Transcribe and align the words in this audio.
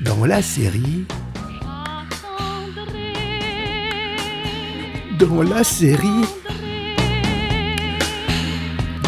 Dans 0.00 0.24
la 0.24 0.40
série. 0.40 1.04
Dans 5.18 5.42
la 5.42 5.62
série. 5.62 6.24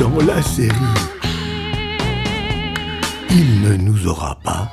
Dans 0.00 0.18
la 0.26 0.42
série. 0.42 0.74
Il 3.30 3.62
ne 3.62 3.76
nous 3.76 4.08
aura 4.08 4.36
pas. 4.42 4.68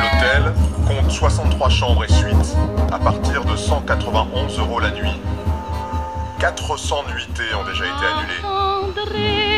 L'hôtel 0.00 0.52
compte 0.88 1.10
63 1.12 1.68
chambres 1.68 2.04
et 2.04 2.12
suites 2.12 2.56
à 2.92 2.98
partir 2.98 3.44
de 3.44 3.54
191 3.54 4.58
euros 4.58 4.80
la 4.80 4.90
nuit. 4.90 5.20
400 6.40 7.04
nuitées 7.14 7.54
ont 7.54 7.64
déjà 7.64 7.84
été 7.84 8.06
annulées. 8.12 9.53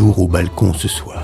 Au 0.00 0.26
balcon 0.26 0.72
ce 0.72 0.88
soir. 0.88 1.22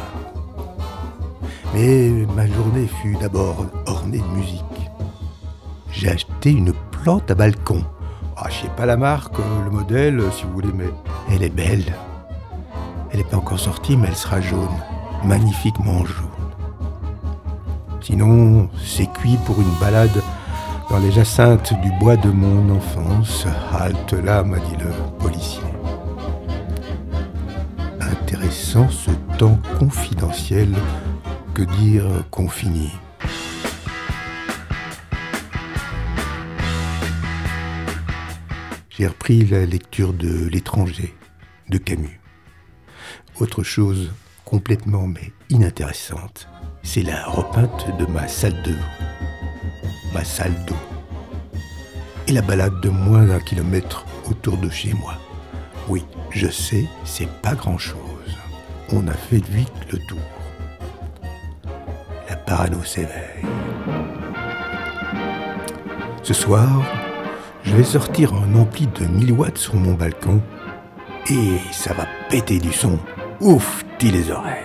Mais 1.72 2.26
ma 2.36 2.46
journée 2.46 2.86
fut 2.86 3.16
d'abord 3.18 3.64
ornée 3.86 4.18
de 4.18 4.36
musique. 4.36 4.90
J'ai 5.90 6.10
acheté 6.10 6.50
une 6.50 6.74
plante 6.90 7.30
à 7.30 7.34
balcon. 7.34 7.82
Ah, 8.36 8.48
je 8.50 8.66
sais 8.66 8.72
pas 8.76 8.84
la 8.84 8.98
marque, 8.98 9.38
le 9.64 9.70
modèle, 9.70 10.22
si 10.30 10.44
vous 10.44 10.52
voulez, 10.52 10.72
mais 10.74 10.90
elle 11.30 11.42
est 11.42 11.48
belle. 11.48 11.94
Elle 13.10 13.20
n'est 13.20 13.24
pas 13.24 13.38
encore 13.38 13.58
sortie, 13.58 13.96
mais 13.96 14.08
elle 14.08 14.16
sera 14.16 14.42
jaune. 14.42 14.68
Magnifiquement 15.24 16.04
jaune. 16.04 16.26
Sinon, 18.02 18.68
c'est 18.84 19.10
cuit 19.10 19.38
pour 19.46 19.58
une 19.58 19.74
balade 19.80 20.22
dans 20.90 20.98
les 20.98 21.12
jacinthes 21.12 21.72
du 21.80 21.90
bois 21.92 22.18
de 22.18 22.30
mon 22.30 22.76
enfance. 22.76 23.46
Halte 23.72 24.12
là, 24.12 24.42
m'a 24.42 24.58
dit 24.58 24.76
le 24.78 24.90
policier. 25.18 25.62
Intéressant 28.28 28.88
ce 28.88 29.12
temps 29.38 29.60
confidentiel, 29.78 30.68
que 31.54 31.62
dire 31.62 32.24
confini. 32.32 32.90
J'ai 38.90 39.06
repris 39.06 39.44
la 39.44 39.64
lecture 39.64 40.12
de 40.12 40.48
L'étranger 40.48 41.14
de 41.68 41.78
Camus. 41.78 42.20
Autre 43.38 43.62
chose 43.62 44.10
complètement 44.44 45.06
mais 45.06 45.32
inintéressante, 45.48 46.48
c'est 46.82 47.02
la 47.02 47.26
repeinte 47.26 47.96
de 47.96 48.06
ma 48.06 48.26
salle 48.26 48.60
de 48.64 48.74
ma 50.12 50.24
salle 50.24 50.64
d'eau 50.66 50.74
et 52.26 52.32
la 52.32 52.42
balade 52.42 52.80
de 52.80 52.88
moins 52.88 53.26
d'un 53.26 53.38
kilomètre 53.38 54.04
autour 54.28 54.56
de 54.56 54.68
chez 54.68 54.94
moi. 54.94 55.14
Oui, 55.88 56.04
je 56.30 56.48
sais, 56.48 56.86
c'est 57.04 57.30
pas 57.40 57.54
grand-chose. 57.54 58.05
On 58.92 59.08
a 59.08 59.12
fait 59.12 59.44
vite 59.44 59.72
le 59.92 59.98
tour. 60.06 60.18
La 62.28 62.36
parano 62.36 62.82
s'éveille. 62.84 63.44
Ce 66.22 66.32
soir, 66.32 66.84
je 67.64 67.74
vais 67.74 67.84
sortir 67.84 68.32
un 68.34 68.54
ampli 68.54 68.86
de 68.86 69.06
1000 69.06 69.32
watts 69.32 69.58
sur 69.58 69.74
mon 69.74 69.94
balcon 69.94 70.40
et 71.28 71.58
ça 71.72 71.94
va 71.94 72.06
péter 72.28 72.58
du 72.58 72.72
son. 72.72 72.98
Ouf, 73.40 73.84
dit 73.98 74.10
les 74.12 74.30
oreilles. 74.30 74.62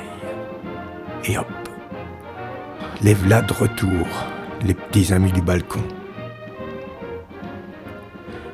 Et 1.25 1.37
hop, 1.37 1.47
lève 3.01 3.27
là 3.27 3.41
de 3.41 3.53
retour, 3.53 4.07
les 4.63 4.75
petits 4.75 5.13
amis 5.13 5.31
du 5.31 5.41
balcon. 5.41 5.81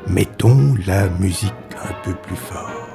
Mettons 0.08 0.76
la 0.86 1.10
musique 1.10 1.54
un 1.84 1.94
peu 2.04 2.14
plus 2.14 2.38
fort. 2.38 2.88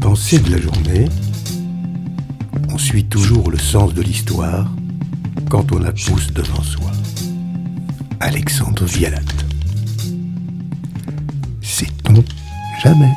Pensée 0.00 0.38
de 0.38 0.52
la 0.52 0.58
journée, 0.58 1.04
on 2.72 2.78
suit 2.78 3.04
toujours 3.04 3.50
le 3.50 3.58
sens 3.58 3.92
de 3.92 4.00
l'histoire 4.00 4.66
quand 5.50 5.70
on 5.72 5.78
la 5.80 5.92
pousse 5.92 6.32
devant 6.32 6.62
soi. 6.62 6.90
Alexandre 8.20 8.84
Vialat. 8.84 9.20
Sait-on 11.60 12.24
jamais? 12.82 13.12